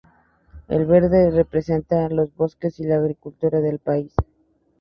[0.67, 4.11] El verde representa los bosques y la agricultura del país.